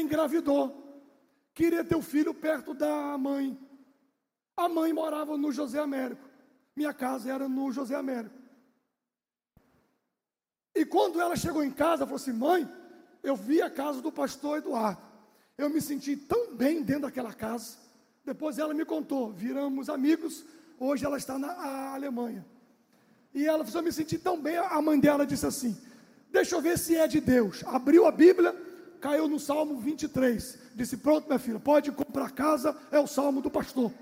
[0.00, 1.02] engravidou,
[1.54, 3.58] queria ter o filho perto da mãe.
[4.56, 6.28] A mãe morava no José Américo,
[6.76, 8.44] minha casa era no José Américo.
[10.74, 12.68] E quando ela chegou em casa, falou assim: mãe,
[13.22, 15.00] eu vi a casa do pastor Eduardo.
[15.56, 17.76] Eu me senti tão bem dentro daquela casa.
[18.24, 20.44] Depois ela me contou, viramos amigos.
[20.78, 22.44] Hoje ela está na Alemanha.
[23.32, 24.56] E ela falou: eu me senti tão bem.
[24.56, 25.76] A mãe dela disse assim:
[26.30, 27.62] Deixa eu ver se é de Deus.
[27.66, 28.54] Abriu a Bíblia,
[29.04, 30.58] caiu no Salmo 23.
[30.74, 33.92] Disse: Pronto, minha filha, pode comprar casa, é o salmo do pastor.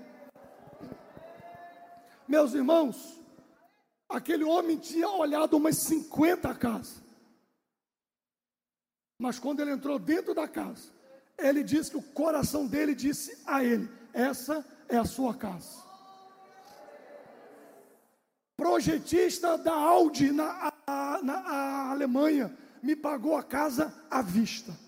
[2.25, 3.19] Meus irmãos,
[4.07, 7.03] aquele homem tinha olhado umas 50 casas.
[9.19, 10.87] Mas quando ele entrou dentro da casa,
[11.37, 15.83] ele disse que o coração dele disse a ele: Essa é a sua casa
[18.55, 20.71] projetista da Audi na,
[21.21, 24.82] na Alemanha me pagou a casa à vista.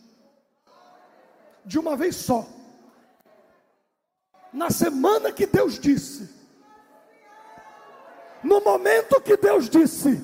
[1.65, 2.47] De uma vez só.
[4.53, 6.29] Na semana que Deus disse.
[8.43, 10.23] No momento que Deus disse.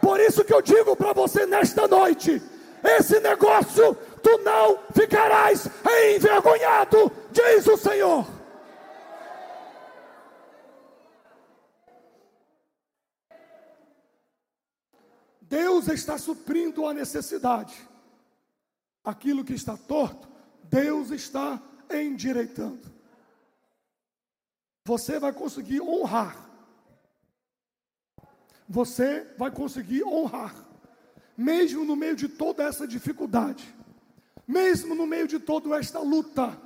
[0.00, 2.42] Por isso que eu digo para você nesta noite:
[2.82, 5.68] esse negócio tu não ficarás
[6.14, 8.26] envergonhado, diz o Senhor.
[15.42, 17.76] Deus está suprindo a necessidade.
[19.04, 20.26] Aquilo que está torto,
[20.70, 21.60] Deus está
[21.90, 22.92] endireitando.
[24.86, 26.36] Você vai conseguir honrar.
[28.68, 30.54] Você vai conseguir honrar.
[31.36, 33.74] Mesmo no meio de toda essa dificuldade.
[34.46, 36.58] Mesmo no meio de toda esta luta,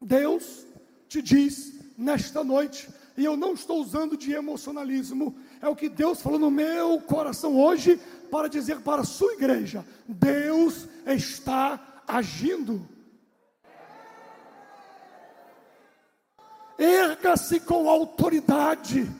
[0.00, 0.66] Deus
[1.08, 6.20] te diz nesta noite, e eu não estou usando de emocionalismo, é o que Deus
[6.20, 7.98] falou no meu coração hoje
[8.30, 12.86] para dizer para a sua igreja: Deus está agindo.
[16.78, 19.10] Erga-se com autoridade,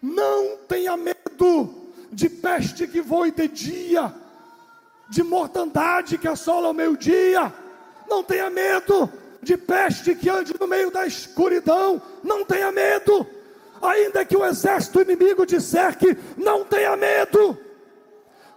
[0.00, 1.74] não tenha medo
[2.12, 4.12] de peste que voe de dia,
[5.08, 7.52] de mortandade que assola ao meio-dia,
[8.08, 9.10] não tenha medo
[9.42, 13.26] de peste que ande no meio da escuridão, não tenha medo,
[13.80, 17.58] ainda que o exército inimigo que não tenha medo,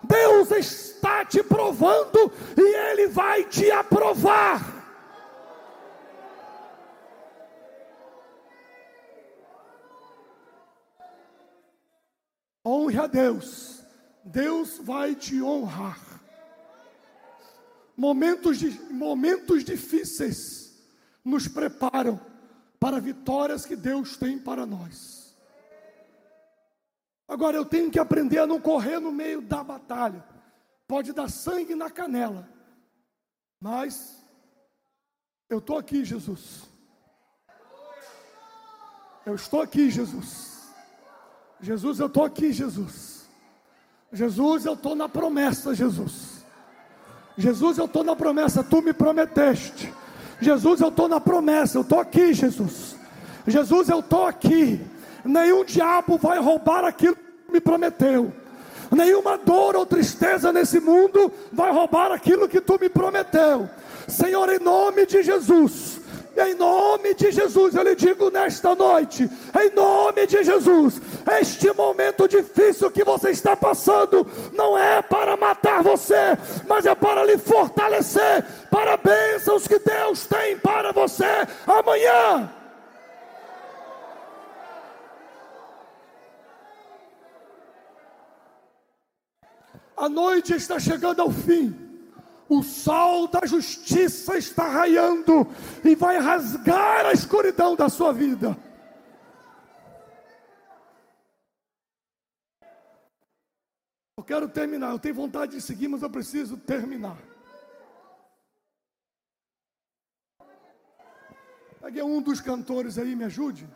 [0.04, 4.75] Deus está te provando e Ele vai te aprovar.
[12.66, 13.84] Honre a Deus,
[14.24, 16.00] Deus vai te honrar.
[17.96, 20.84] Momentos, de, momentos difíceis
[21.24, 22.20] nos preparam
[22.80, 25.38] para vitórias que Deus tem para nós.
[27.28, 30.24] Agora eu tenho que aprender a não correr no meio da batalha.
[30.88, 32.48] Pode dar sangue na canela,
[33.60, 34.24] mas
[35.50, 36.64] eu estou aqui, Jesus.
[39.26, 40.55] Eu estou aqui, Jesus.
[41.66, 43.26] Jesus, eu estou aqui, Jesus.
[44.14, 46.46] Jesus, eu estou na promessa, Jesus.
[47.36, 49.92] Jesus, eu estou na promessa, tu me prometeste.
[50.40, 52.96] Jesus, eu estou na promessa, eu estou aqui, Jesus.
[53.48, 54.80] Jesus, eu estou aqui.
[55.24, 58.32] Nenhum diabo vai roubar aquilo que me prometeu.
[58.92, 63.68] Nenhuma dor ou tristeza nesse mundo vai roubar aquilo que tu me prometeu.
[64.08, 65.95] Senhor, em nome de Jesus,
[66.38, 71.02] em nome de Jesus, eu lhe digo nesta noite, em nome de Jesus,
[71.40, 77.24] este momento difícil que você está passando não é para matar você, mas é para
[77.24, 82.52] lhe fortalecer para bênçãos que Deus tem para você amanhã.
[89.98, 91.85] A noite está chegando ao fim
[92.48, 95.48] o sol da justiça está raiando
[95.84, 98.58] e vai rasgar a escuridão da sua vida.
[104.18, 107.18] Eu quero terminar, eu tenho vontade de seguir, mas eu preciso terminar.
[111.82, 113.68] Pegue um dos cantores aí, me ajude.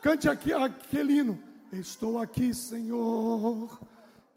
[0.00, 1.42] Cante aqui aquele hino.
[1.72, 3.78] Estou aqui, Senhor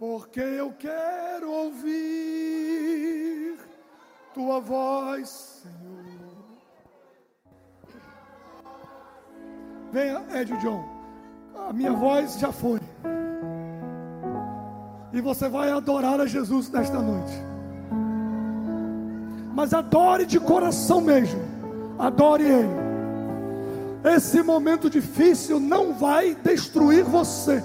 [0.06, 2.83] porque eu quero ouvir
[4.34, 6.34] tua voz, Senhor.
[9.92, 10.84] Venha, Ed John,
[11.68, 12.80] a minha voz já foi.
[15.12, 17.34] E você vai adorar a Jesus nesta noite.
[19.54, 21.40] Mas adore de coração mesmo.
[22.00, 22.84] Adore Ele.
[24.16, 27.64] Esse momento difícil não vai destruir você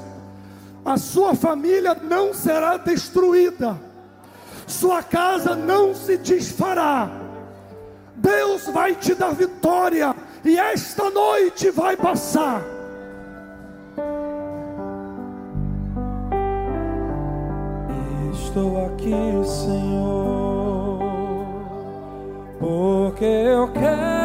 [0.88, 3.78] a sua família não será destruída,
[4.68, 7.10] sua casa não se desfará.
[8.14, 10.14] Deus vai te dar vitória,
[10.44, 12.62] e esta noite vai passar.
[18.32, 19.14] Estou aqui,
[19.44, 20.98] Senhor,
[22.58, 24.17] porque eu quero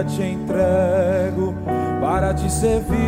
[0.00, 1.54] vida te entrego
[2.00, 2.98] para te servir.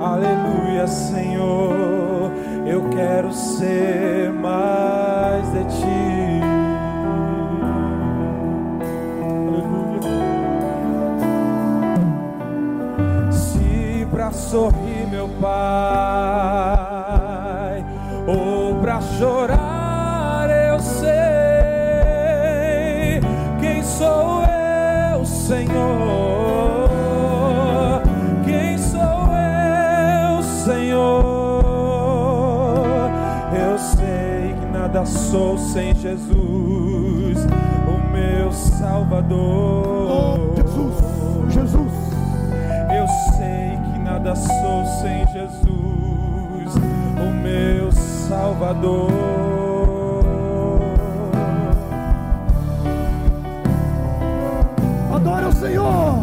[0.00, 2.30] Aleluia, Senhor.
[2.66, 6.40] Eu quero ser mais de ti.
[9.22, 10.00] Aleluia.
[13.30, 14.86] Se para sorrir
[15.40, 15.56] Pai,
[18.26, 19.35] ou para chorar
[23.96, 26.88] sou eu, Senhor.
[28.44, 31.62] Quem sou eu, Senhor?
[33.52, 37.46] Eu sei que nada sou sem Jesus,
[37.88, 40.10] o meu Salvador.
[40.10, 41.92] Oh, Jesus, Jesus.
[42.94, 46.74] Eu sei que nada sou sem Jesus,
[47.18, 49.55] o meu Salvador.
[55.26, 56.22] Adore o Senhor.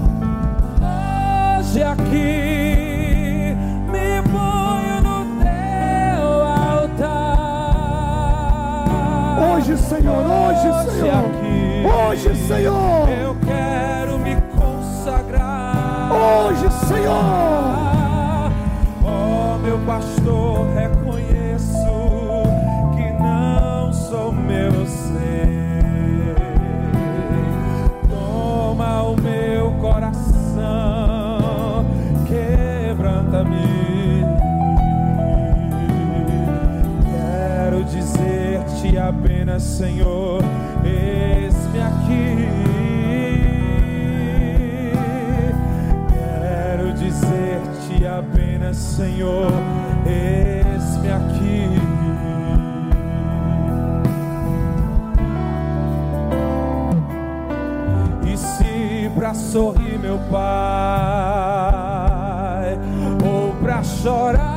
[1.59, 3.53] Hoje aqui
[3.91, 7.35] me ponho no teu altar
[9.57, 11.19] Hoje, Senhor, hoje, Senhor.
[11.19, 13.09] Aqui, hoje, Senhor.
[13.09, 16.09] Eu quero me consagrar.
[16.13, 17.23] Hoje, Senhor.
[19.03, 20.92] Oh, meu pastor, reconheço
[38.03, 40.41] dizer-te apenas, Senhor,
[40.83, 42.49] eis-me aqui.
[46.11, 49.51] Quero dizer-te apenas, Senhor,
[50.05, 51.69] eis-me aqui.
[58.25, 60.43] E se para sorrir, meu Pai,
[63.25, 64.52] ou para chorar,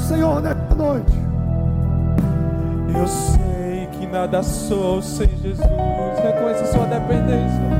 [0.00, 1.12] Senhor nesta noite.
[2.94, 5.68] Eu sei que nada sou sem Jesus.
[6.22, 7.70] Reconheça sua dependência.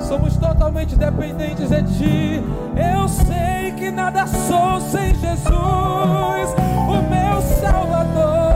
[0.00, 2.42] Somos totalmente dependentes de Ti.
[2.76, 8.49] Eu sei que nada sou sem Jesus, o meu Salvador.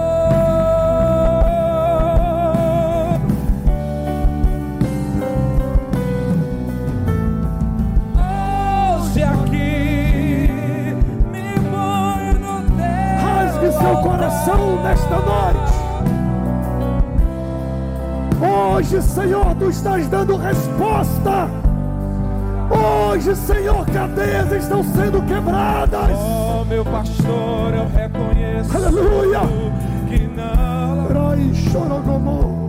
[14.05, 15.73] Coração nesta noite.
[18.39, 21.49] Hoje, Senhor, tu estás dando resposta.
[22.71, 26.11] Hoje, Senhor, cadeias estão sendo quebradas.
[26.19, 28.77] Oh, meu pastor, eu reconheço.
[28.77, 29.41] Aleluia.
[30.09, 31.09] Que não.
[31.09, 32.65] Rai, chorogomor.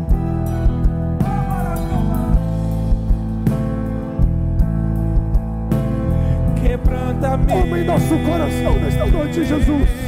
[6.61, 7.45] Quebranta-me.
[7.47, 10.04] Toma em nosso coração nesta noite, Jesus.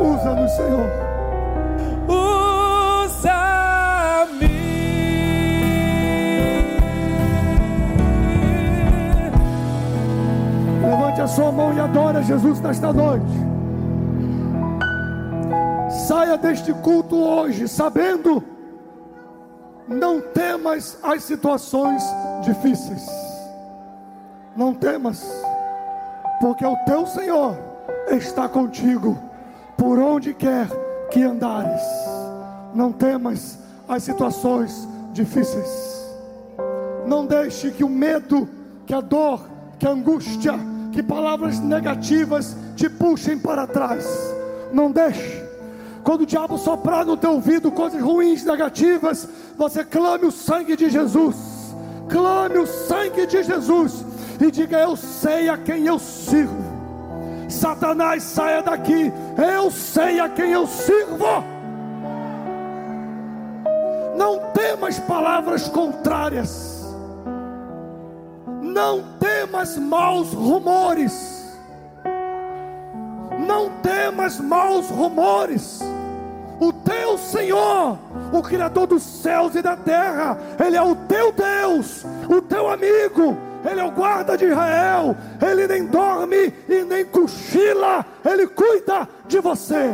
[0.00, 0.90] Usa-nos, Senhor.
[3.06, 3.28] Usa-me.
[10.82, 13.24] Levante a sua mão e adora Jesus nesta noite.
[16.06, 18.44] Saia deste culto hoje sabendo,
[19.86, 22.02] não temas as situações
[22.42, 23.06] difíceis.
[24.54, 25.24] Não temas
[26.40, 27.67] porque o teu Senhor
[28.10, 29.18] está contigo
[29.76, 30.68] por onde quer
[31.10, 31.82] que andares.
[32.74, 36.06] Não temas as situações difíceis.
[37.06, 38.48] Não deixe que o medo,
[38.86, 39.40] que a dor,
[39.78, 40.54] que a angústia,
[40.92, 44.06] que palavras negativas te puxem para trás.
[44.72, 45.46] Não deixe.
[46.04, 50.88] Quando o diabo soprar no teu ouvido coisas ruins, negativas, você clame o sangue de
[50.90, 51.36] Jesus.
[52.08, 54.04] Clame o sangue de Jesus
[54.40, 56.67] e diga: Eu sei a quem eu sirvo.
[57.48, 59.12] Satanás, saia daqui.
[59.36, 61.44] Eu sei a quem eu sirvo.
[64.16, 66.94] Não temas palavras contrárias.
[68.60, 71.56] Não temas maus rumores.
[73.46, 75.80] Não temas maus rumores.
[76.60, 77.96] O teu Senhor,
[78.32, 83.36] o Criador dos céus e da terra, Ele é o teu Deus, o teu amigo,
[83.64, 89.40] ele é o guarda de Israel, Ele nem dorme e nem cochila, Ele cuida de
[89.40, 89.90] você.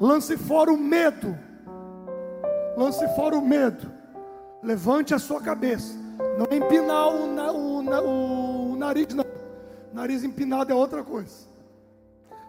[0.00, 1.36] Lance fora o medo,
[2.76, 3.90] lance fora o medo,
[4.62, 5.94] levante a sua cabeça,
[6.38, 7.26] não é empinar o,
[7.56, 9.24] o, o nariz, não.
[9.92, 11.48] Nariz empinado é outra coisa,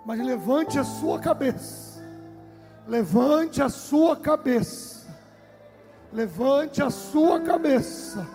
[0.05, 2.03] mas levante a sua cabeça,
[2.87, 4.98] levante a sua cabeça
[6.11, 8.27] Levante a sua cabeça.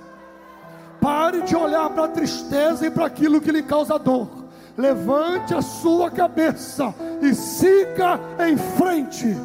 [1.01, 4.45] Pare de olhar para a tristeza e para aquilo que lhe causa dor.
[4.77, 8.19] Levante a sua cabeça e siga
[8.49, 9.37] em frente.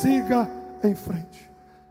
[0.00, 0.48] Siga
[0.82, 1.37] em frente.